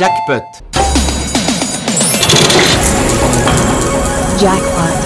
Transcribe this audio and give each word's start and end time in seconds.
Jackpot. 0.00 0.42
Jackpot. 4.42 4.96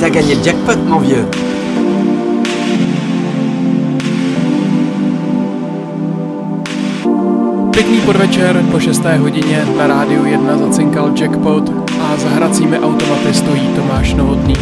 T'as 0.00 0.10
gagné 0.10 0.34
le 0.34 0.42
jackpot, 0.42 0.76
mon 0.88 0.98
vieux. 0.98 1.24
Pěkný 7.70 8.00
podvečer 8.00 8.64
po 8.70 8.80
6. 8.80 9.04
hodině 9.18 9.64
na 9.78 9.86
rádiu 9.86 10.24
1 10.24 10.58
zacinkal 10.58 11.12
Jackpot 11.20 11.72
a 12.00 12.16
za 12.16 12.28
hracími 12.28 12.78
automaty 12.78 13.34
stojí 13.34 13.68
Tomáš 13.76 14.14
Novotný. 14.14 14.54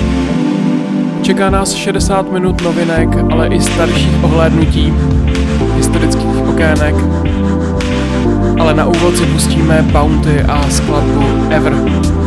Čeká 1.23 1.51
nás 1.51 1.75
60 1.75 2.33
minut 2.33 2.63
novinek, 2.63 3.09
ale 3.33 3.49
i 3.49 3.61
starších 3.61 4.25
ohlédnutí, 4.25 4.95
historických 5.77 6.49
okének. 6.49 6.95
Ale 8.59 8.75
na 8.75 8.87
úvod 8.87 9.17
si 9.17 9.27
pustíme 9.27 9.83
Bounty 9.93 10.43
a 10.43 10.71
skladbu 10.71 11.51
Ever. 11.51 12.20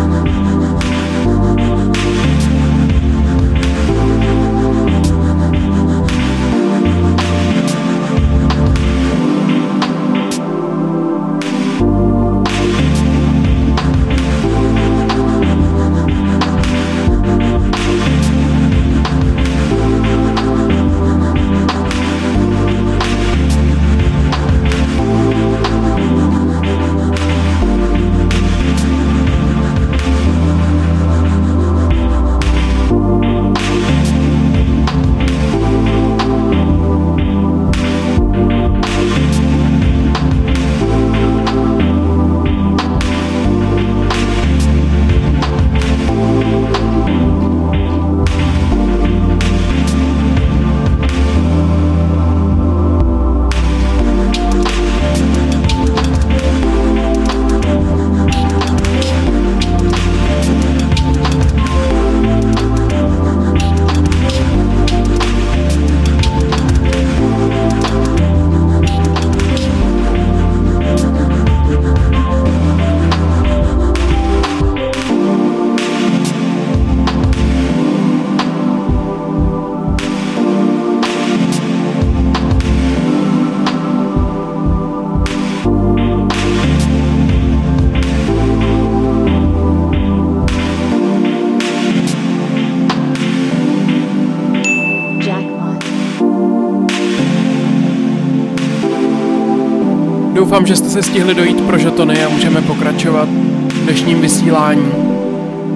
Doufám, 100.53 100.67
že 100.67 100.75
jste 100.75 100.89
se 100.89 101.03
stihli 101.03 101.36
dojít 101.36 101.61
pro 101.61 101.77
žetony 101.77 102.23
a 102.23 102.30
můžeme 102.30 102.61
pokračovat 102.61 103.30
v 103.67 103.83
dnešním 103.83 104.21
vysílání. 104.21 104.91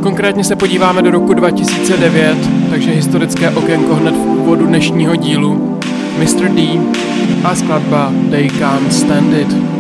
Konkrétně 0.03 0.43
se 0.43 0.55
podíváme 0.55 1.01
do 1.01 1.11
roku 1.11 1.33
2009, 1.33 2.38
takže 2.69 2.91
historické 2.91 3.49
okénko 3.49 3.95
hned 3.95 4.15
v 4.15 4.25
úvodu 4.25 4.65
dnešního 4.65 5.15
dílu. 5.15 5.79
Mr. 6.19 6.49
D 6.49 6.79
a 7.43 7.55
skladba 7.55 8.11
They 8.29 8.49
Can't 8.49 8.93
Stand 8.93 9.33
It. 9.33 9.76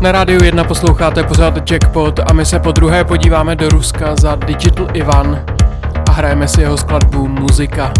Na 0.00 0.12
rádiu 0.12 0.44
1 0.44 0.64
posloucháte 0.64 1.22
pořád 1.22 1.70
Jackpot 1.70 2.20
a 2.30 2.32
my 2.32 2.44
se 2.44 2.58
po 2.58 2.72
druhé 2.72 3.04
podíváme 3.04 3.56
do 3.56 3.68
Ruska 3.68 4.16
za 4.16 4.34
Digital 4.36 4.86
Ivan 4.92 5.44
a 6.08 6.12
hrajeme 6.12 6.48
si 6.48 6.60
jeho 6.60 6.76
skladbu 6.76 7.28
Muzika. 7.28 7.92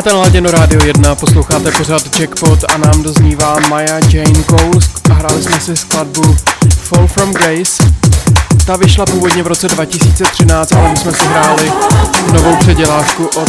Máte 0.00 0.12
naladěno 0.12 0.50
Radio 0.50 0.84
1, 0.84 1.14
posloucháte 1.14 1.70
pořád 1.70 2.20
Jackpot 2.20 2.64
a 2.74 2.78
nám 2.78 3.02
doznívá 3.02 3.56
Maya 3.68 4.00
Jane 4.12 4.44
Cole 4.44 4.80
a 5.10 5.14
hráli 5.14 5.42
jsme 5.42 5.60
si 5.60 5.76
skladbu 5.76 6.36
Fall 6.82 7.06
From 7.06 7.32
Grace. 7.32 7.92
Ta 8.66 8.76
vyšla 8.76 9.06
původně 9.06 9.42
v 9.42 9.46
roce 9.46 9.68
2013, 9.68 10.72
ale 10.72 10.88
my 10.88 10.96
jsme 10.96 11.12
si 11.12 11.26
hráli 11.26 11.72
novou 12.32 12.56
předělávku 12.56 13.26
od 13.26 13.48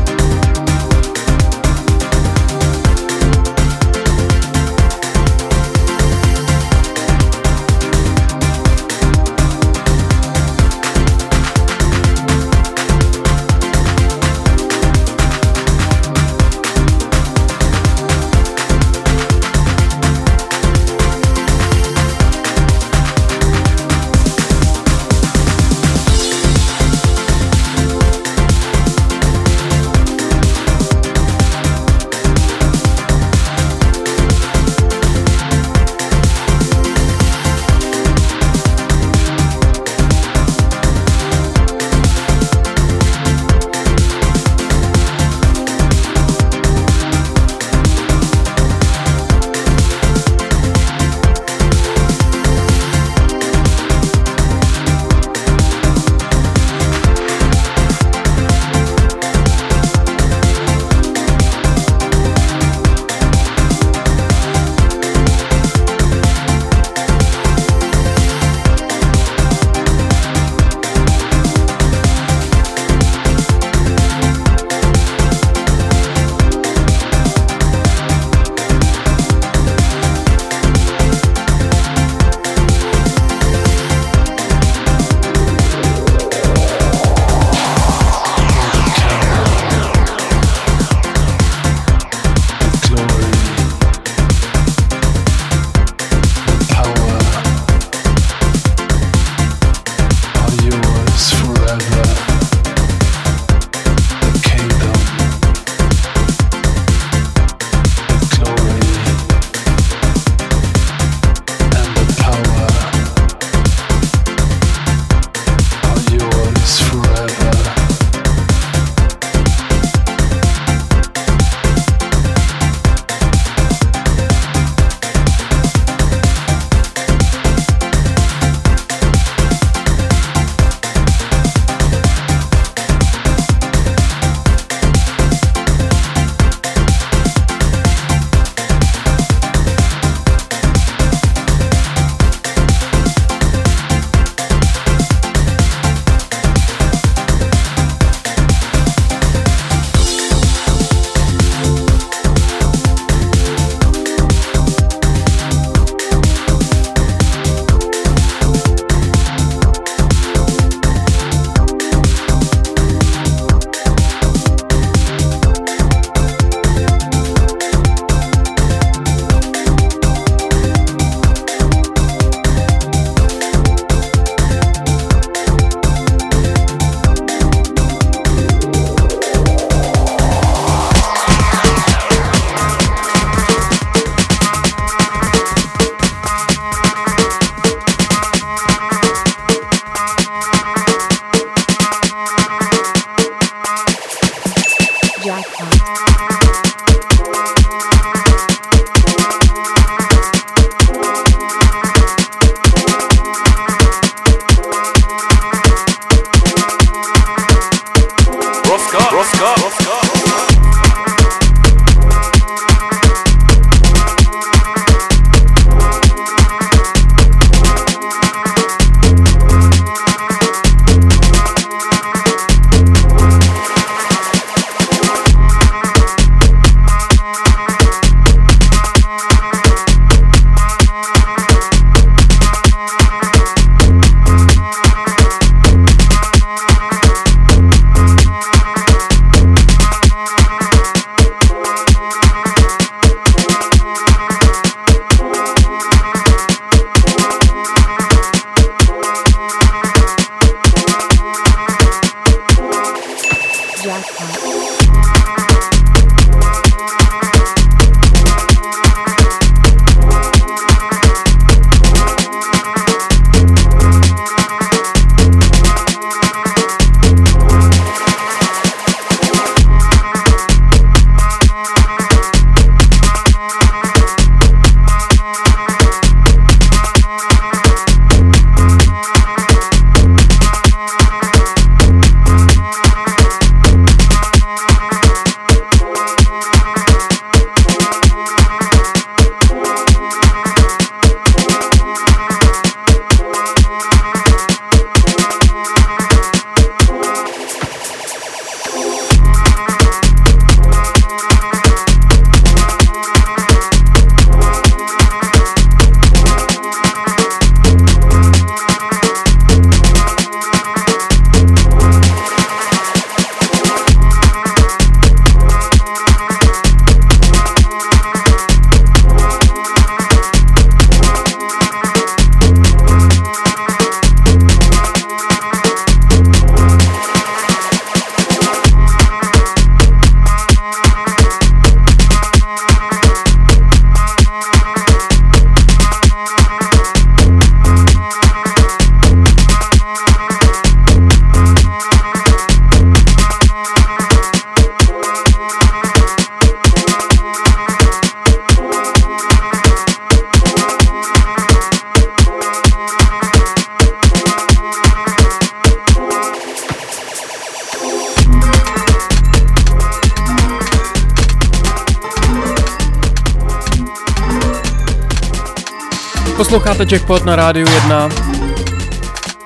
Posloucháte 366.81 366.95
Jackpot 366.95 367.25
na 367.25 367.35
rádiu 367.35 367.67
1. 367.69 368.09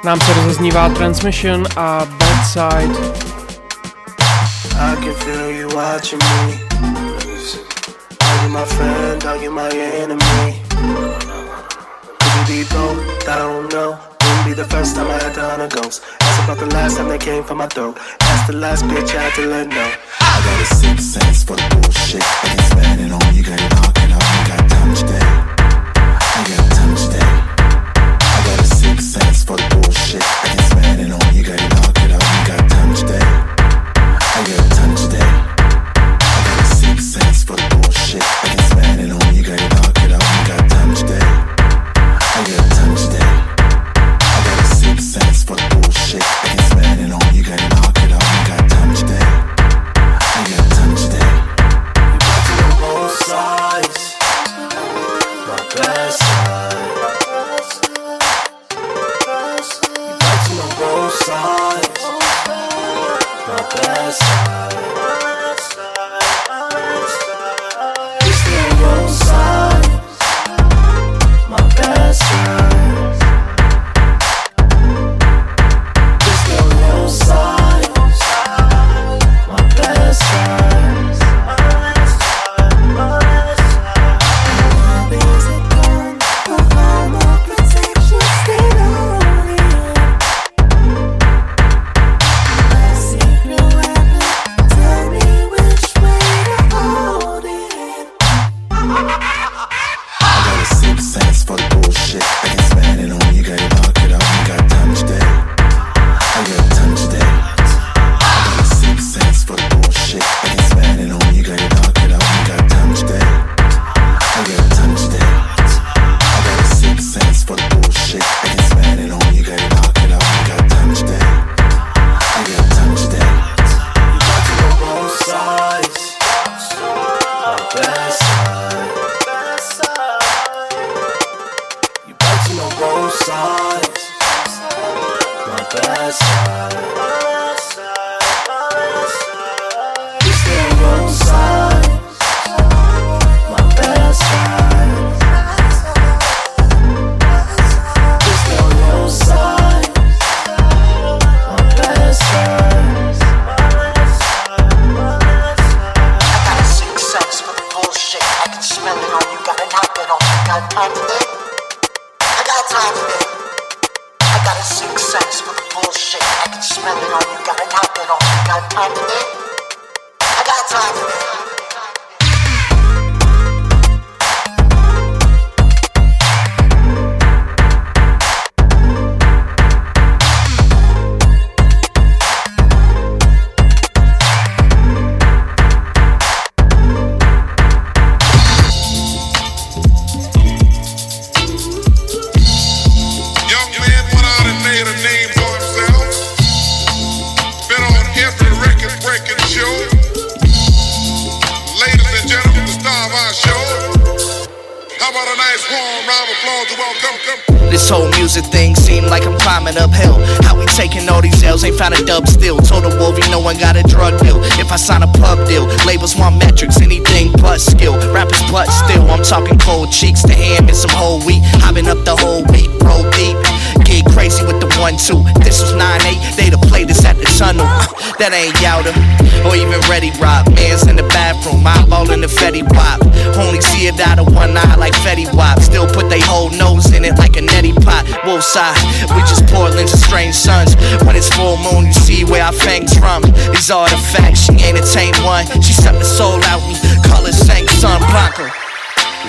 Nám 0.04 0.19
se 0.21 0.34
rozeznívá 0.34 0.89
Transmission 0.89 1.67
a 1.76 2.06
Bad 2.06 2.45
Side. 2.48 2.95
I 4.71 4.95
can 4.95 5.13
feel 5.13 5.50
you 5.50 5.67
watching 5.76 6.24
me. 6.24 6.60
Are 8.21 8.43
you 8.43 8.50
my 8.50 8.65
friend? 8.65 9.26
Are 9.26 9.43
you 9.43 9.52
my 9.52 9.69
enemy? 10.04 10.63
Could 12.19 12.50
we 12.50 12.63
be 12.63 12.63
both? 12.74 13.28
I 13.28 13.38
don't 13.38 13.74
know. 13.74 13.98
Wouldn't 14.21 14.45
be 14.45 14.54
the 14.54 14.69
first 14.69 14.95
time 14.95 15.08
I 15.08 15.24
had 15.24 15.34
to 15.34 15.41
hunt 15.41 15.62
a 15.62 15.67
ghost. 15.82 16.04
Ask 16.21 16.43
about 16.43 16.60
the 16.60 16.74
last 16.74 16.98
time 16.98 17.10
they 17.10 17.17
came 17.17 17.43
for 17.43 17.56
my 17.56 17.67
throat. 17.67 17.98
That's 18.19 18.48
the 18.48 18.54
last 18.54 18.86
bitch 18.86 19.13
I 19.13 19.24
had 19.24 19.34
to 19.36 19.45
let 19.48 19.67
know. 19.67 19.91
I 20.21 20.41
got 20.45 20.62
a 20.62 20.76
sixth 20.76 21.19
sense 21.19 21.43
for 21.43 21.58
the 21.58 21.67
bullshit. 21.76 22.24
I 22.24 22.56
can 22.56 22.60
spend 22.71 23.02
it 23.02 23.12
on 23.12 23.36
you, 23.36 23.43
got 23.43 23.94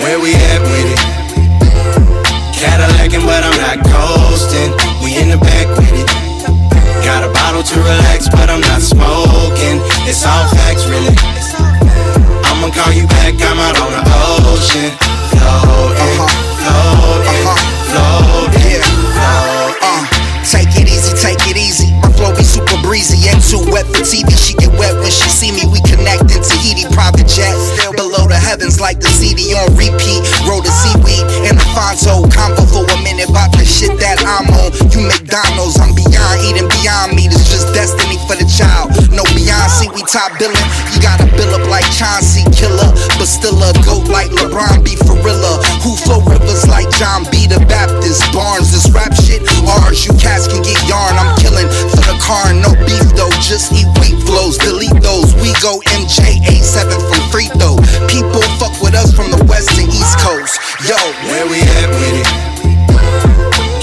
Where 0.01 0.19
we 0.19 0.33
at 0.33 0.61
with 0.61 0.93
it? 0.93 1.01
Cadillacing, 2.53 3.25
but 3.25 3.41
I'm 3.41 3.57
not 3.57 3.77
coasting. 3.89 4.71
We 5.03 5.17
in 5.17 5.29
the 5.29 5.37
back 5.37 5.67
with 5.77 5.93
it. 5.93 6.07
Got 7.03 7.23
a 7.23 7.31
bottle 7.33 7.63
to 7.63 7.75
relax, 7.79 8.29
but 8.29 8.49
I'm 8.49 8.61
not 8.61 8.81
smoking. 8.81 9.81
It's 10.05 10.25
all 10.25 10.45
facts, 10.53 10.85
really. 10.85 11.15
I'ma 12.45 12.69
call 12.73 12.93
you 12.93 13.07
back, 13.07 13.35
I'm 13.41 13.57
out 13.57 13.77
on 13.81 13.91
the 13.93 14.03
ocean. 14.53 14.89
Floating, 15.33 16.17
floating, 16.61 17.45
floating, 17.89 18.81
floating. 19.13 19.81
Uh, 19.81 20.03
take 20.45 20.73
it 20.77 20.89
easy, 20.89 21.13
take 21.17 21.41
it 21.49 21.57
easy. 21.57 21.93
My 22.01 22.11
flow 22.13 22.35
be 22.35 22.43
super 22.43 22.77
breezy 22.81 23.29
and 23.29 23.41
too 23.41 23.61
wet 23.71 23.85
for 23.85 24.01
TV. 24.05 24.29
She 24.37 24.53
get 24.53 24.73
wet 24.77 24.93
when 24.97 25.11
she 25.11 25.29
see 25.29 25.51
me. 25.51 25.65
We 25.69 25.81
connect 25.81 26.29
in 26.29 26.41
Tahiti, 26.41 26.85
private 26.93 27.27
jet. 27.27 27.53
Still 27.77 28.06
to 28.27 28.35
heavens 28.35 28.79
like 28.79 28.99
the 28.99 29.07
CD 29.07 29.55
on 29.55 29.71
repeat. 29.79 30.21
Roll 30.47 30.59
the 30.59 30.71
seaweed 30.71 31.23
and 31.47 31.55
Alfonso 31.55 32.27
combo 32.33 32.63
for 32.67 32.83
a 32.83 32.97
minute 33.03 33.29
about 33.29 33.51
the 33.55 33.63
shit 33.63 33.95
that 34.01 34.19
I'm 34.25 34.49
on. 34.51 34.73
You 34.91 35.07
McDonald's, 35.07 35.79
I'm 35.79 35.95
beyond 35.95 36.43
eating 36.43 36.67
beyond 36.81 37.15
meat. 37.15 37.31
It's 37.31 37.47
just 37.47 37.71
destiny 37.71 38.19
for 38.27 38.35
the 38.35 38.47
child. 38.49 38.91
No 39.13 39.23
Beyonce, 39.31 39.87
we 39.93 40.03
top 40.09 40.35
billing. 40.41 40.67
You 40.91 40.99
gotta 40.99 41.29
bill 41.37 41.53
up 41.55 41.65
like 41.71 41.87
Chauncey 41.93 42.43
Killer, 42.51 42.91
but 43.15 43.29
still 43.29 43.55
a 43.61 43.71
goat 43.85 44.09
like 44.11 44.33
LeBron 44.33 44.83
B. 44.83 44.97
Farilla. 45.05 45.61
Who 45.85 45.95
flow 45.95 46.19
rivers 46.25 46.67
like 46.67 46.89
John 46.99 47.23
B. 47.31 47.47
the 47.47 47.61
Baptist. 47.69 48.25
Barnes, 48.33 48.73
this 48.73 48.89
rap 48.91 49.13
shit. 49.13 49.45
Ours, 49.67 50.03
you 50.03 50.11
cats 50.17 50.49
can 50.49 50.61
get 50.65 50.77
yarn. 50.89 51.15
I'm 51.15 51.37
killing 51.37 51.69
for 51.93 52.03
the 52.03 52.17
car, 52.19 52.51
no 52.57 52.73
beef 52.83 53.07
though. 53.15 53.31
Just 53.39 53.71
eat 53.71 53.87
wheat 54.01 54.19
flows, 54.25 54.57
delete 54.57 54.99
those. 54.99 55.31
We 55.39 55.53
go 55.61 55.79
MJ87 56.01 56.97
from 57.07 57.21
free 57.31 57.49
throw. 57.55 57.77
P 58.09 58.16
people 58.17 58.41
fuck 58.57 58.73
with 58.81 58.95
us 58.95 59.13
from 59.13 59.29
the 59.29 59.37
west 59.45 59.77
and 59.77 59.87
east 59.93 60.17
coast. 60.25 60.57
Yo, 60.89 60.97
where 61.29 61.45
we 61.45 61.61
at 61.61 61.89
with 61.93 62.17
it? 62.17 62.29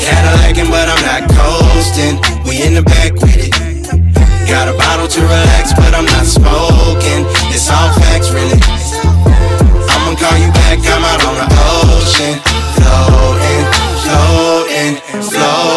Cadillacin', 0.02 0.70
but 0.74 0.90
I'm 0.90 1.02
not 1.06 1.22
coasting. 1.30 2.18
We 2.42 2.62
in 2.66 2.74
the 2.74 2.82
back 2.82 3.12
with 3.14 3.38
it. 3.38 3.54
Got 4.50 4.66
a 4.68 4.74
bottle 4.76 5.06
to 5.06 5.20
relax, 5.20 5.72
but 5.72 5.94
I'm 5.94 6.06
not 6.06 6.26
smoking. 6.26 7.22
It's 7.54 7.70
all 7.70 7.90
facts, 8.02 8.30
really. 8.34 8.58
I'ma 9.92 10.18
call 10.18 10.36
you 10.42 10.50
back. 10.66 10.82
I'm 10.82 11.04
out 11.06 11.22
on 11.30 11.36
the 11.38 11.48
ocean, 11.94 12.34
floating, 12.74 13.62
floating, 14.02 14.94
floating. 15.30 15.73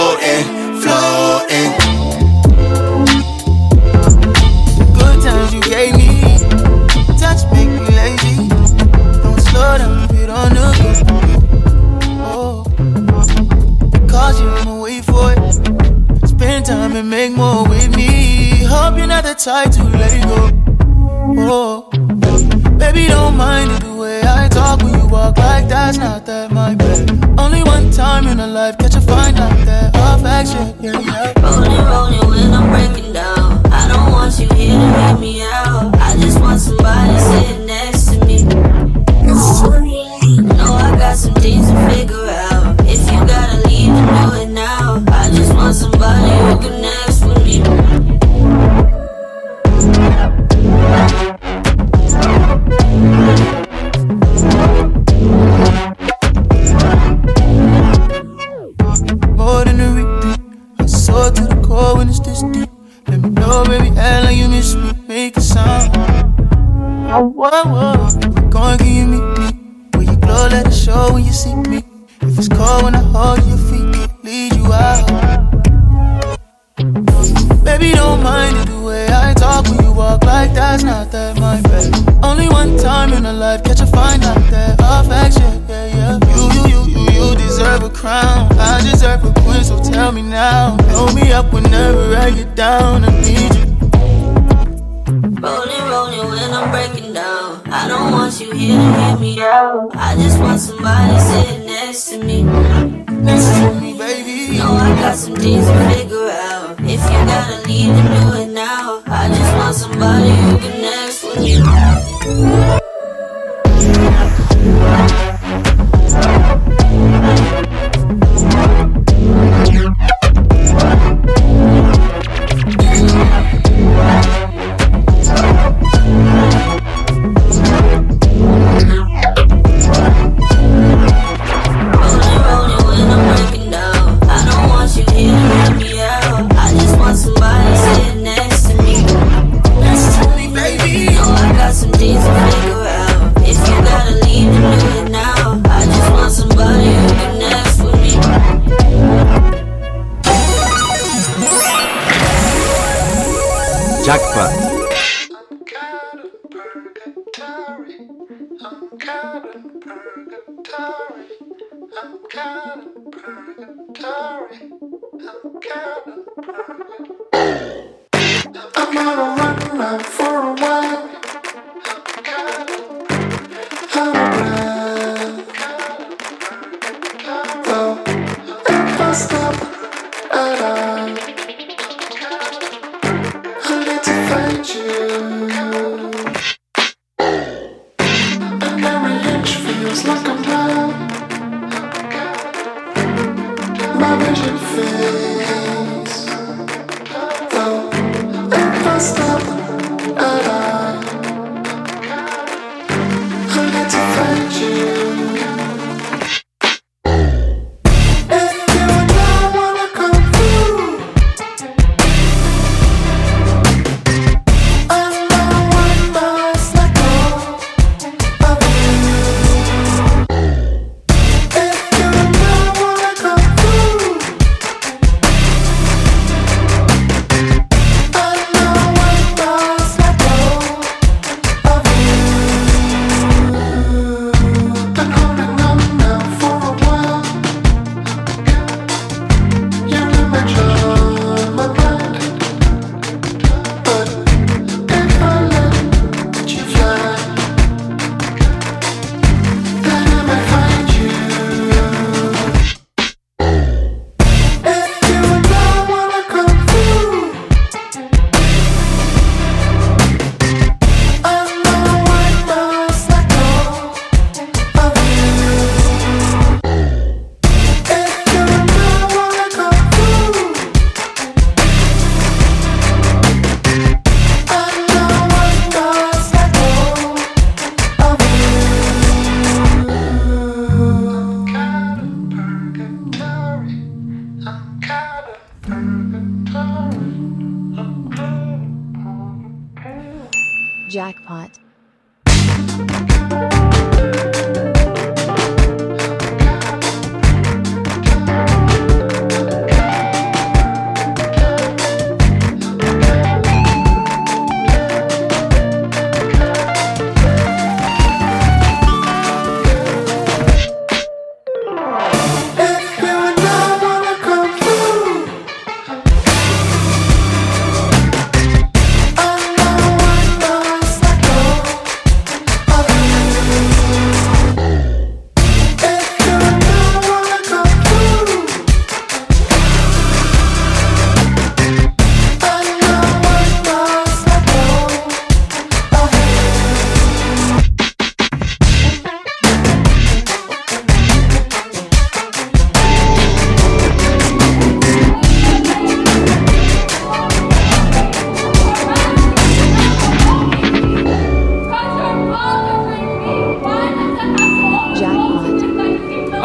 make 17.07 17.31
more 17.31 17.67
with 17.67 17.95
me. 17.95 18.63
Hope 18.65 18.97
you're 18.97 19.07
not 19.07 19.23
the 19.23 19.33
type 19.33 19.71
to 19.71 19.83
let 19.83 20.13
it 20.13 20.23
go. 20.23 20.51
Oh, 21.49 21.89
baby, 22.77 23.07
don't 23.07 23.37
mind 23.37 23.81
the 23.81 23.93
way 23.95 24.21
I 24.21 24.49
talk 24.49 24.81
when 24.83 24.93
you 24.93 25.07
walk 25.07 25.37
like 25.37 25.69
that. 25.69 25.76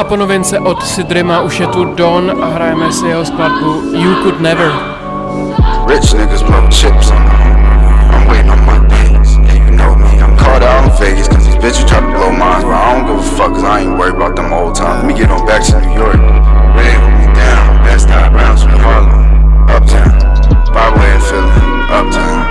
A 0.03 0.05
po 0.05 0.17
novince 0.19 0.59
od 0.59 0.83
Sidrima 0.83 1.41
už 1.47 1.61
je 1.61 1.67
tu 1.67 1.85
Don 1.95 2.27
a 2.43 2.47
hrajeme 2.59 2.91
si 2.93 3.07
jeho 3.07 3.23
skladbu 3.23 3.95
You 3.95 4.19
Could 4.27 4.43
Never. 4.43 4.67
Rich 5.87 6.19
niggas 6.19 6.42
blow 6.42 6.67
chips 6.75 7.15
on 7.15 7.23
the. 7.23 7.35
I'm 8.11 8.27
waiting 8.27 8.50
on 8.50 8.59
my 8.67 8.83
days. 8.90 9.38
Yeah, 9.46 9.63
you 9.63 9.71
know 9.71 9.94
me. 9.94 10.19
I'm 10.19 10.35
caught 10.35 10.67
out 10.67 10.90
in 10.90 10.90
Vegas 10.98 11.31
cause 11.31 11.46
these 11.46 11.55
bitches 11.55 11.87
try 11.87 12.03
to 12.03 12.11
blow 12.19 12.35
mine. 12.35 12.67
But 12.67 12.75
I 12.75 12.98
don't 12.98 13.07
give 13.07 13.23
a 13.23 13.29
fuck 13.38 13.55
cause 13.55 13.63
I 13.63 13.87
ain't 13.87 13.94
worried 13.94 14.19
about 14.19 14.35
them 14.35 14.50
old 14.50 14.75
times. 14.75 15.07
Let 15.07 15.07
me 15.07 15.15
get 15.15 15.31
on 15.31 15.46
back 15.46 15.63
to 15.71 15.79
New 15.79 15.94
York. 15.94 16.19
Where 16.75 16.83
they 16.83 16.98
hold 16.98 17.15
me 17.23 17.27
down. 17.38 17.63
Best 17.87 18.11
time 18.11 18.35
rounds 18.35 18.67
from 18.67 18.83
Harlem. 18.83 19.23
Uptown. 19.71 20.19
Byway 20.75 21.11
and 21.15 21.25
Philly. 21.31 21.55
Uptown. 21.94 22.42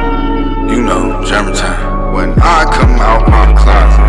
You 0.71 0.79
know, 0.87 1.19
Germantown. 1.27 2.15
When 2.15 2.31
I 2.39 2.63
come 2.71 2.95
out 3.03 3.27
my 3.27 3.51
closet, 3.59 4.00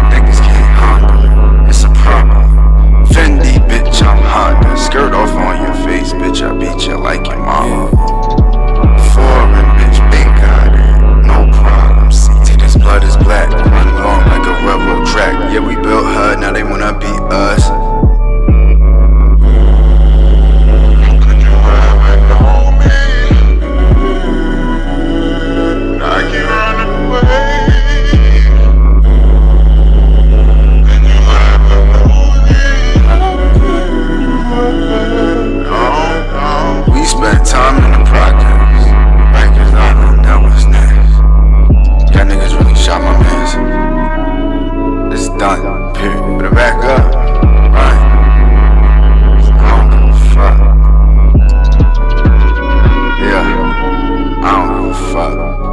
Honda. 4.32 4.76
Skirt 4.78 5.12
off 5.12 5.30
on 5.30 5.60
your 5.60 5.74
face, 5.84 6.12
bitch. 6.12 6.40
I 6.40 6.56
beat 6.56 6.86
you 6.86 6.96
like 6.96 7.26
your 7.26 7.36
mama. 7.36 7.90
Foreign, 9.12 9.68
bitch, 9.76 10.00
been 10.10 10.32
got 10.40 10.72
it. 10.72 11.26
No 11.26 11.38
problem. 11.60 12.10
See, 12.10 12.56
this 12.56 12.76
blood 12.76 13.04
is 13.04 13.16
black. 13.18 13.50
Run 13.52 13.94
long 14.00 14.24
like 14.32 14.46
a 14.48 14.54
railroad 14.64 15.06
track. 15.06 15.52
Yeah, 15.52 15.60
we 15.60 15.74
built 15.74 16.06
her, 16.06 16.36
now 16.36 16.52
they 16.52 16.64
wanna 16.64 16.98
be 16.98 17.12
us. 17.28 17.81
Done, 45.42 45.92
period. 45.94 46.38
Better 46.38 46.54
back 46.54 46.78
up, 46.84 47.14
right? 47.74 47.98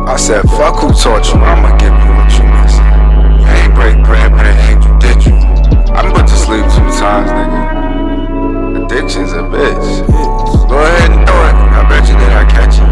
I 0.09 0.15
said, 0.15 0.41
fuck 0.57 0.79
who 0.81 0.91
taught 0.91 1.23
you, 1.29 1.39
I'ma 1.39 1.77
give 1.77 1.93
you 1.93 2.11
what 2.17 2.33
you 2.33 2.45
missing. 2.57 2.89
You 3.39 3.47
ain't 3.61 3.75
break 3.75 4.03
bread, 4.03 4.31
but 4.31 4.47
an 4.47 4.57
angel 4.73 4.97
did 4.97 5.23
you. 5.23 5.35
I 5.93 6.01
been 6.01 6.13
put 6.13 6.25
to 6.27 6.35
sleep 6.35 6.65
two 6.73 6.89
times, 6.97 7.29
nigga. 7.29 8.85
Addiction's 8.85 9.33
a 9.33 9.45
bitch. 9.53 10.07
Go 10.67 10.79
ahead 10.81 11.11
and 11.11 11.25
do 11.27 11.33
it. 11.45 11.55
I 11.77 11.85
bet 11.87 12.09
you 12.09 12.15
that 12.15 12.33
I 12.41 12.45
catch 12.49 12.79
you. 12.79 12.88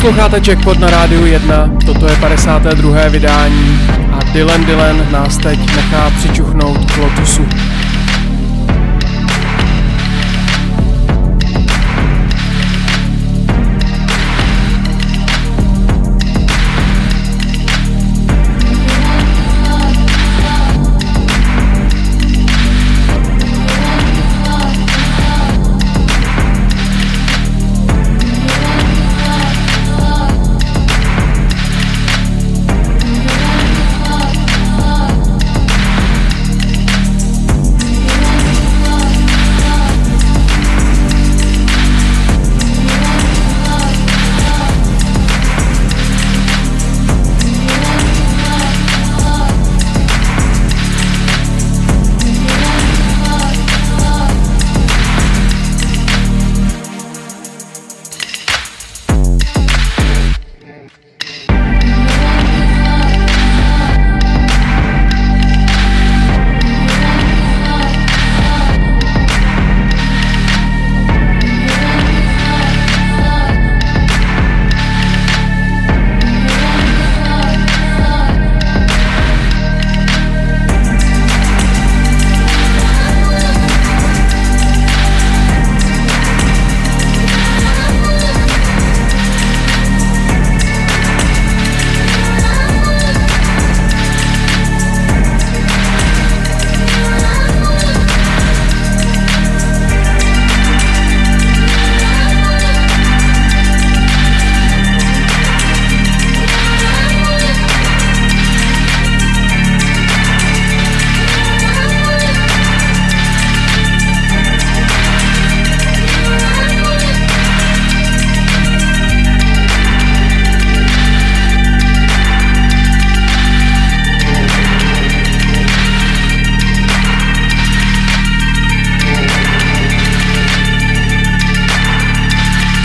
Posloucháte 0.00 0.40
Jackpot 0.50 0.78
na 0.78 0.90
rádiu 0.90 1.26
1, 1.26 1.70
toto 1.86 2.08
je 2.08 2.16
52. 2.16 3.08
vydání 3.08 3.80
a 4.12 4.24
Dylan 4.32 4.64
Dylan 4.64 5.12
nás 5.12 5.36
teď 5.36 5.76
nechá 5.76 6.10
přičuchnout 6.10 6.92
k 6.92 6.96
Lotusu. 6.96 7.46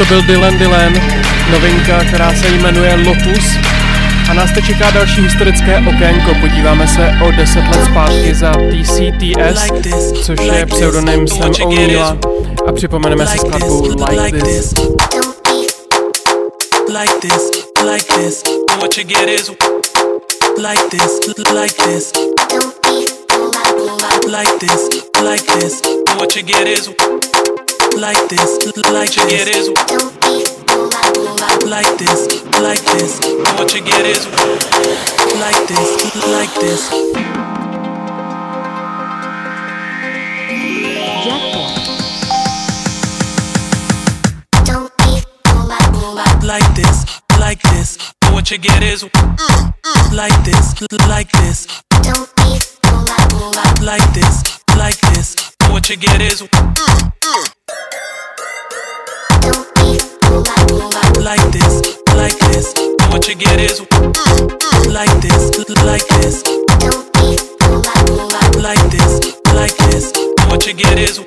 To 0.05 0.13
byl 0.13 0.21
Dylan 0.21 0.57
Dylan, 0.57 0.93
novinka, 1.51 2.03
která 2.07 2.33
se 2.33 2.49
jmenuje 2.49 2.95
Lotus. 2.95 3.45
A 4.29 4.33
nás 4.33 4.51
teď 4.51 4.65
čeká 4.65 4.91
další 4.91 5.21
historické 5.21 5.77
okénko. 5.77 6.35
Podíváme 6.41 6.87
se 6.87 7.13
o 7.27 7.31
10 7.31 7.59
let 7.59 7.85
zpátky 7.85 8.35
za 8.35 8.51
TCTS, 8.51 9.71
což 10.25 10.39
je 10.53 10.65
pseudonym 10.65 11.27
Sam 11.27 11.51
O'Neilla. 11.63 12.17
A 12.67 12.71
připomeneme 12.71 13.27
si 13.27 13.37
skladbu 13.37 13.95
Like 14.09 14.41
This. 14.41 14.73
Like 16.99 17.13
this, 17.21 17.51
like 17.83 18.13
this, 18.15 18.43
what 18.77 18.97
you 18.97 19.03
get 19.03 19.29
is 19.29 19.51
like 20.57 20.89
this, 20.89 21.19
like 21.53 21.73
this. 21.83 22.13
Like 24.27 24.59
this, 24.59 24.89
like 25.23 25.59
this, 25.59 25.81
what 26.19 26.35
you 26.35 26.43
get 26.43 26.67
is 26.67 26.89
like 27.97 28.27
this, 28.27 28.75
like 28.91 29.09
this. 29.09 29.25
Get 29.25 29.47
is 29.47 29.69
like 31.65 31.97
this, 31.97 32.43
like 32.59 32.83
this. 32.93 33.19
What 33.57 33.73
you 33.73 33.81
get 33.81 34.05
is 34.05 34.25
like 35.39 35.67
this, 35.67 36.15
like 36.27 36.53
this. 36.55 36.89
Don't 44.65 44.91
eat, 45.07 45.25
all 45.45 46.19
I 46.19 46.39
like 46.43 46.75
this, 46.75 47.21
like 47.39 47.61
this. 47.63 47.97
what 48.31 48.51
you 48.51 48.57
get 48.57 48.83
is 48.83 49.03
like 50.13 50.43
this, 50.43 50.81
like 51.07 51.31
this. 51.31 51.67
Don't 52.01 52.29
I 52.37 53.73
like 53.81 54.13
this, 54.13 54.59
like 54.75 54.99
this. 55.13 55.35
what 55.69 55.89
you 55.89 55.95
get 55.95 56.21
is 56.21 56.43
like 61.25 61.41
this, 61.51 61.81
like 62.13 62.37
this. 62.37 62.71
But 62.99 63.09
what 63.09 63.27
you 63.27 63.33
get 63.33 63.59
is 63.59 63.81
like 64.93 65.09
this, 65.21 65.57
like 65.83 66.07
this. 66.21 66.43
Like 68.61 68.83
this, 68.91 69.35
like 69.55 69.75
this. 69.89 70.11
But 70.37 70.47
what 70.49 70.67
you 70.67 70.73
get 70.73 70.99
is 70.99 71.19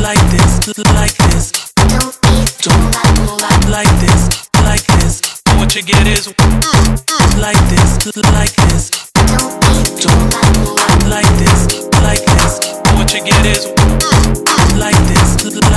like 0.00 0.18
this, 0.30 0.66
like 0.94 1.16
this. 1.28 1.52
Don't 1.76 2.16
eat 2.32 2.56
don't 2.62 2.90
lie, 2.90 3.36
lie 3.36 3.60
like 3.68 4.00
this, 4.00 4.28
like 4.64 4.86
this. 4.96 5.20
What 5.56 5.74
you 5.74 5.82
get 5.82 6.06
is 6.06 6.26
like 7.36 7.60
this, 7.68 7.98
like 8.32 8.54
this. 8.56 8.90
Like 11.04 11.28
this, 11.36 11.68
like 12.00 12.24
this. 12.24 12.60
what 12.96 13.12
you 13.12 13.20
get 13.24 13.44
is 13.44 13.66
podle 15.40 15.70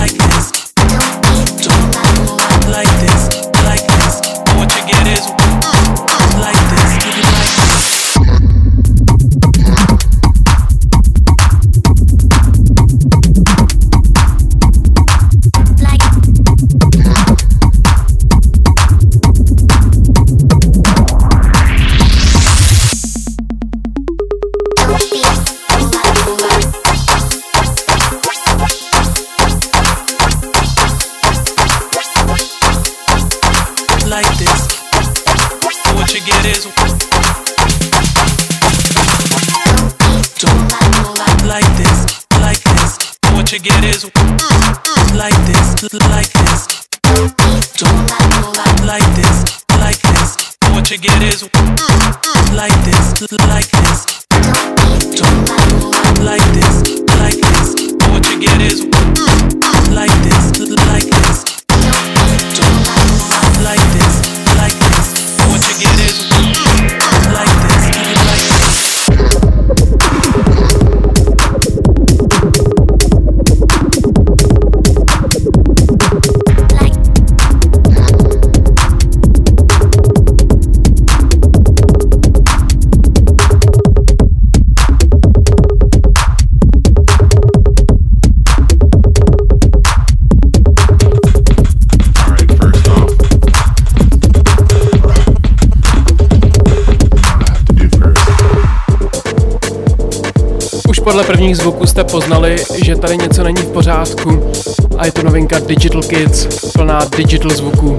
prvních 101.53 101.63
zvuků 101.63 101.85
jste 101.85 102.03
poznali, 102.03 102.55
že 102.83 102.95
tady 102.95 103.17
něco 103.17 103.43
není 103.43 103.61
v 103.61 103.71
pořádku 103.71 104.51
a 104.97 105.05
je 105.05 105.11
to 105.11 105.23
novinka 105.23 105.59
Digital 105.59 106.01
Kids, 106.01 106.71
plná 106.71 107.05
digital 107.17 107.51
zvuků. 107.51 107.97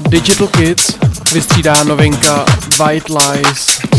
Digital 0.00 0.46
Kids 0.48 0.94
vystřídá 1.32 1.84
novinka 1.84 2.44
White 2.78 3.12
Lies. 3.12 3.93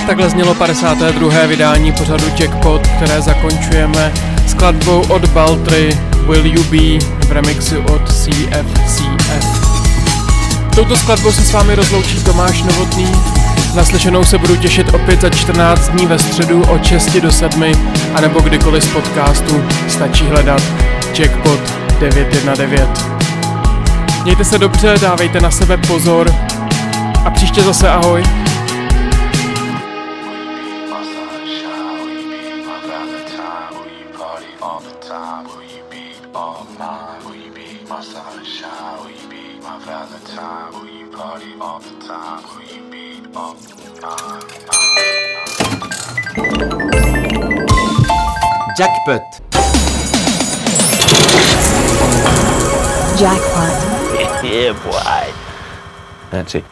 Tak 0.00 0.06
takhle 0.06 0.30
znělo 0.30 0.54
52. 0.54 1.46
vydání 1.46 1.92
pořadu 1.92 2.24
Jackpot, 2.38 2.86
které 2.86 3.22
zakončujeme 3.22 4.12
skladbou 4.46 5.00
od 5.08 5.24
Baltry 5.28 5.98
Will 6.26 6.46
You 6.46 6.64
Be 6.64 7.06
v 7.26 7.32
remixu 7.32 7.80
od 7.80 8.12
CFCF. 8.12 9.70
Touto 10.74 10.96
skladbou 10.96 11.32
se 11.32 11.42
s 11.42 11.52
vámi 11.52 11.74
rozloučí 11.74 12.24
Tomáš 12.24 12.62
Novotný. 12.62 13.12
Naslyšenou 13.74 14.24
se 14.24 14.38
budu 14.38 14.56
těšit 14.56 14.94
opět 14.94 15.20
za 15.20 15.30
14 15.30 15.88
dní 15.88 16.06
ve 16.06 16.18
středu 16.18 16.62
od 16.62 16.84
6 16.84 17.16
do 17.16 17.32
7, 17.32 17.64
anebo 18.14 18.40
kdykoliv 18.40 18.84
z 18.84 18.88
podcastu 18.88 19.64
stačí 19.88 20.24
hledat 20.24 20.62
Jackpot 21.18 21.60
919. 22.00 23.10
Mějte 24.24 24.44
se 24.44 24.58
dobře, 24.58 24.94
dávejte 25.00 25.40
na 25.40 25.50
sebe 25.50 25.76
pozor 25.76 26.34
a 27.24 27.30
příště 27.30 27.62
zase 27.62 27.88
ahoj. 27.88 28.39
Jackpot. 49.06 49.22
Jackpot. 53.18 54.44
yeah, 54.44 54.72
boy. 54.84 55.32
That's 56.30 56.54
it. 56.54 56.64